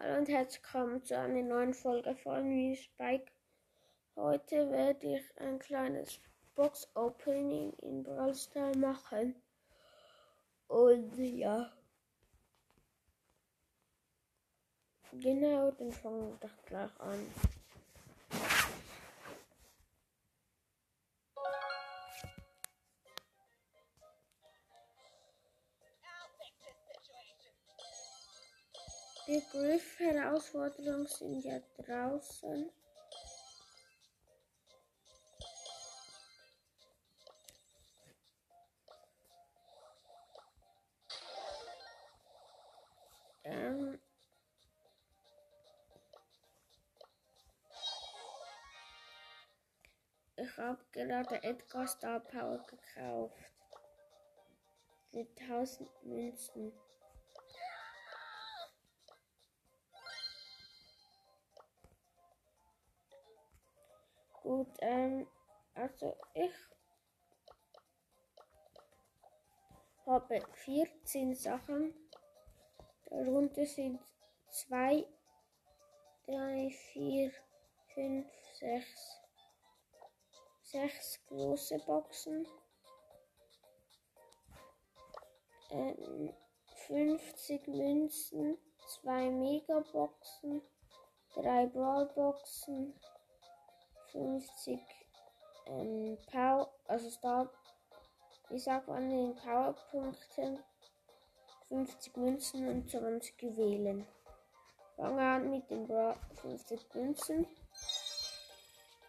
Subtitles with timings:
[0.00, 3.32] Hallo und herzlich willkommen zu einer neuen Folge von mir, Spike.
[4.14, 6.20] Heute werde ich ein kleines
[6.54, 9.34] Box Opening in Brawl Stars machen.
[10.68, 11.72] Und ja.
[15.10, 17.26] Genau, dann fangen wir doch gleich an.
[29.28, 32.72] Die Griff-Herausforderungen sind ja draußen.
[43.44, 44.00] Ähm
[50.36, 53.36] ich habe gerade Edgar Star Power gekauft.
[55.10, 56.72] Für 1000 Münzen.
[64.48, 65.26] Gut, ähm,
[65.74, 66.54] also ich
[70.06, 71.92] habe 14 Sachen.
[73.10, 74.00] Darunter sind
[74.48, 75.06] 2,
[76.24, 77.30] 3, 4,
[77.92, 79.20] 5, 6,
[80.62, 82.48] 6 große Boxen.
[85.72, 86.34] Ähm,
[86.86, 88.56] 50 Münzen,
[89.02, 90.62] 2 Megaboxen,
[91.34, 92.98] 3 Brawlboxen,
[94.12, 94.80] 50
[95.66, 97.50] ähm, Power, also Star,
[98.48, 100.62] wie sagt man den Powerpunkten,
[101.68, 104.06] 50 Münzen und 20 Juwelen.
[104.96, 107.46] Fangen an mit den Bra 50 Münzen.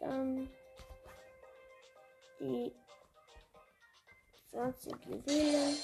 [0.00, 0.50] Dann
[2.40, 2.72] die
[4.50, 5.76] 20 Juwelen.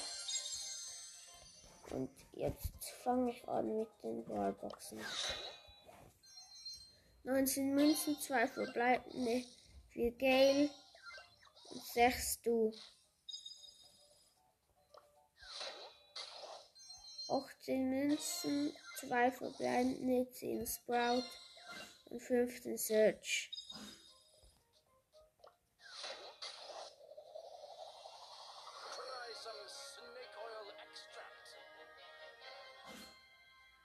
[1.91, 4.99] Und jetzt fange ich an mit den Brawlboxen.
[7.27, 9.45] 19 Münzen, 2 verbleibende,
[9.91, 10.71] 4 Gale
[11.71, 12.73] und 6 Du.
[17.29, 21.25] 18 Münzen, 2 verbleibende, 10 Sprout
[22.11, 23.51] und 15 Search.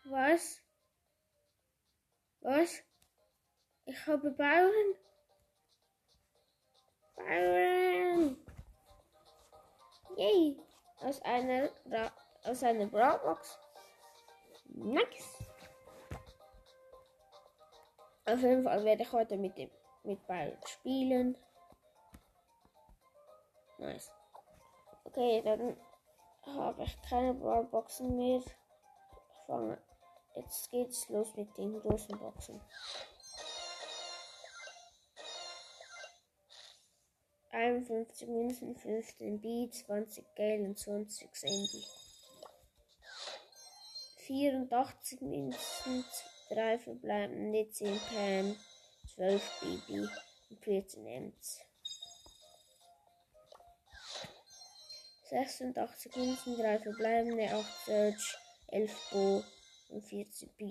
[0.03, 0.62] Was?
[2.41, 2.84] Was?
[3.91, 4.96] Ich habe Bauern.
[7.18, 8.38] Bauern.
[10.16, 10.57] Yay.
[11.02, 12.09] Aus einer, Ra
[12.46, 13.59] aus einer Brawlbox.
[14.75, 15.40] Nice.
[18.25, 19.69] Auf jeden Fall werde ich heute mit dem
[20.03, 21.38] mit Byron spielen.
[23.78, 24.09] Nice.
[25.03, 25.75] Okay, dann
[26.46, 28.38] habe ich keine Brawlboxen mehr.
[28.38, 28.56] Ich
[29.47, 29.78] fange.
[30.35, 32.62] Jetzt geht's los mit den großen Boxen.
[37.51, 41.84] 51 Münzen, 15 B, 20 Gale und 20 Sandy.
[44.17, 46.06] 84 Münzen,
[46.50, 48.56] 3 verbleibende, 10 Pam,
[49.16, 50.07] 12 BB
[50.50, 51.59] und 14 Ems.
[55.29, 59.44] 86 Münzen, 3 verbleibende, 8 Search, 11 Bo
[59.90, 60.69] und 14 B.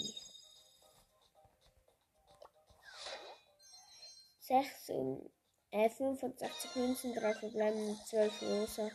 [4.40, 5.30] 16
[5.70, 8.91] äh, 65 Münzen, 3 verbleibende, 12 Rosa,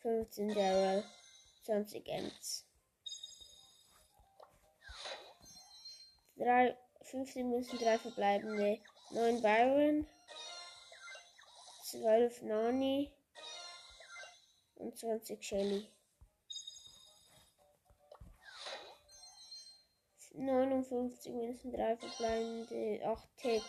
[0.00, 1.04] 15 Daryl,
[1.64, 2.66] 20 Ems.
[6.36, 8.78] 3, 15 Münzen, 3 verbleibende,
[9.10, 10.06] 9 Byron,
[11.84, 13.12] 12 Nani
[14.76, 15.86] und 20 Shelly.
[20.34, 23.62] 59 Münzen, 3 verbleibende, 8 Tick,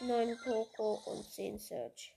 [0.00, 2.14] 9 Poco und 10 Search.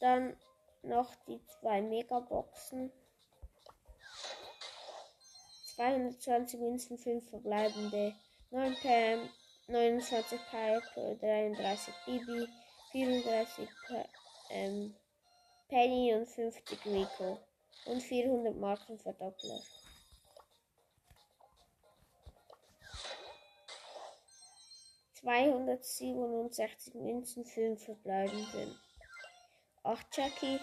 [0.00, 0.36] Dann
[0.82, 2.92] noch die zwei Megaboxen.
[5.74, 8.14] 220 Münzen, 5 verbleibende,
[8.50, 9.28] 9 Pam,
[9.68, 12.48] 29 Pipe, 33 Bibi,
[12.92, 14.04] 34 pa
[14.50, 14.94] ähm,
[15.68, 17.38] Penny und 50 Rico.
[17.84, 19.60] Und 400 Marken Verdoppler.
[25.26, 28.78] 267 Münzen, 5 verbleibenden.
[29.82, 30.60] 8 Jackie,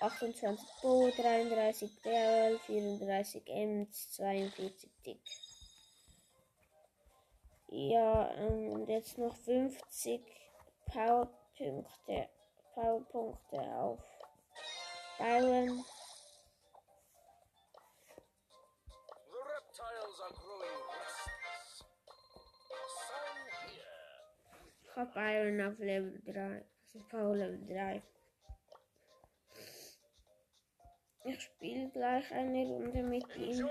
[0.00, 5.20] 28 Bo, 33 Daryl, 34 Ems, 42 Dick.
[7.68, 10.20] Ja, ähm, und jetzt noch 50
[10.86, 12.28] Powerpunkte,
[12.74, 14.02] Powerpunkte auf
[15.16, 15.84] Byron.
[24.96, 26.64] Habe Byron auf Level 3.
[26.84, 28.02] Das ist Power Level 3.
[31.24, 33.68] Ich spiele gleich eine Runde mit ihm.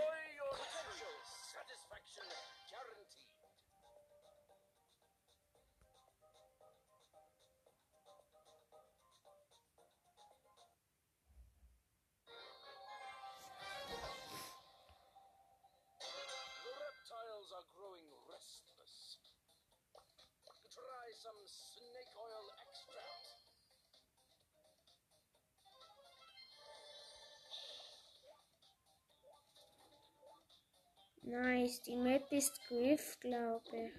[31.27, 33.91] Nice, die Map ist Griff, glaube ich.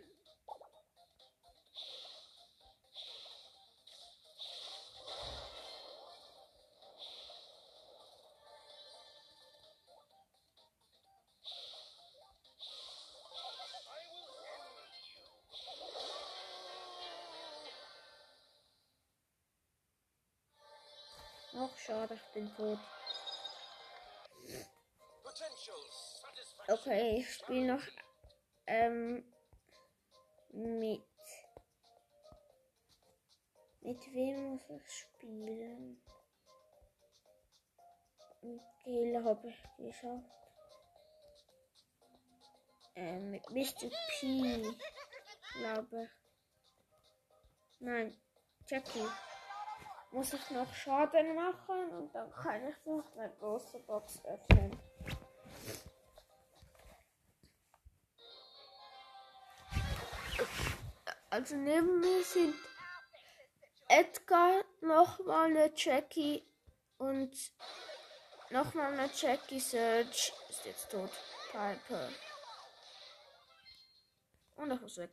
[21.58, 22.78] Ach, schade, ich bin tot.
[25.24, 26.15] Potential satisfaction.
[26.68, 27.82] Okay, ich spiele noch
[28.66, 29.24] ähm,
[30.52, 31.02] mit.
[33.80, 36.02] Mit wem muss ich spielen?
[38.42, 40.24] Mit Gale habe ich geschafft.
[42.96, 43.90] Ähm, mit Mr.
[44.08, 44.76] P,
[45.58, 46.10] glaube ich.
[47.80, 48.16] Nein,
[48.66, 49.06] Jackie.
[50.10, 54.76] Muss ich noch Schaden machen und dann kann ich noch eine große Box öffnen.
[61.36, 62.54] Also neben mir sind
[63.88, 66.42] Edgar, nochmal eine Jackie
[66.96, 67.30] und
[68.48, 70.32] nochmal eine Jackie Search.
[70.48, 71.10] Ist jetzt tot.
[71.52, 72.08] Piper.
[74.54, 75.10] Und ich muss weg.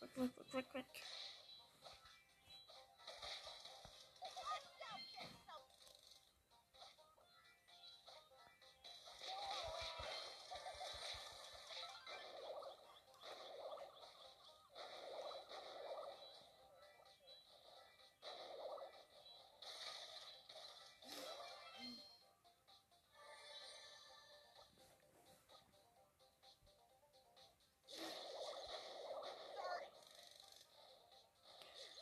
[0.00, 0.86] Weg, weg, weg, weg, weg.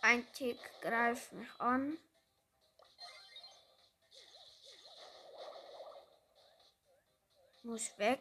[0.08, 1.99] Ein Tick greift mich an.
[7.64, 8.20] Muss weg.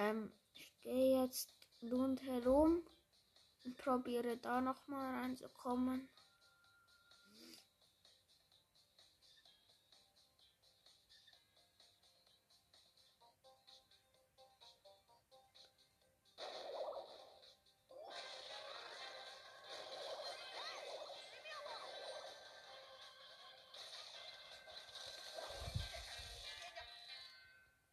[0.00, 2.82] Ähm, ich gehe jetzt rundherum
[3.64, 6.08] und probiere da nochmal reinzukommen.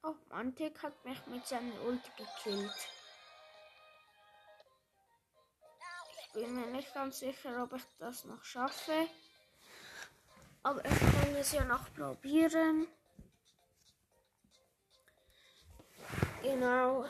[0.08, 2.88] Oh, Mantik hat mich mit seiner Ulti gekillt.
[6.22, 9.10] Ich bin mir nicht ganz sicher, ob ich das noch schaffe.
[10.64, 12.88] Aber ich kann es ja noch probieren.
[16.42, 17.06] Genau.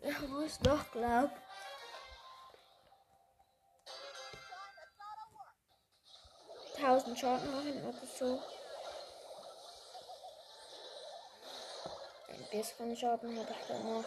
[0.00, 1.43] Ich muss noch glauben.
[6.84, 8.38] Tausend Schaden machen oder so.
[12.28, 14.04] Ein bisschen Schaden habe ich gemacht.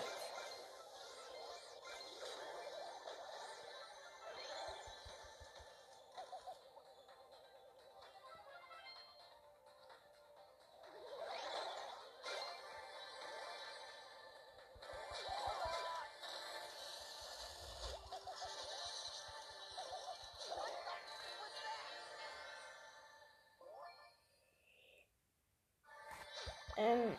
[26.78, 27.18] Ähm,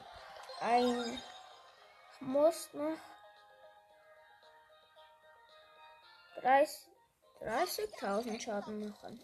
[0.60, 1.22] ein.
[2.20, 2.98] Muss noch
[6.40, 6.88] 30
[7.40, 9.22] 30.000 Schaden machen.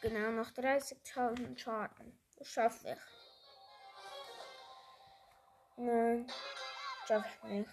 [0.00, 2.20] Genau, noch 30.000 Schaden.
[2.36, 2.98] Das schaffe ich.
[5.76, 6.30] Nein,
[7.08, 7.70] schaffe ich nicht.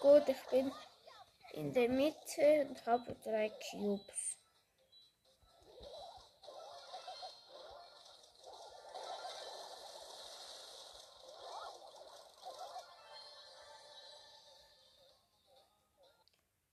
[0.00, 0.72] Gut, ich bin
[1.56, 4.38] in der Mitte und habe drei Cubes.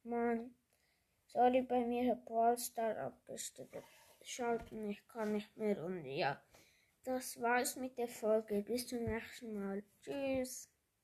[0.04, 0.54] Mann,
[1.28, 3.70] sorry, bei mir hat Brawl Star abgestellt.
[4.22, 6.42] Schalten, ich kann nicht mehr und ja.
[7.06, 8.62] Das war's mit der Folge.
[8.62, 9.84] Bis zum nächsten Mal.
[10.02, 10.73] Tschüss.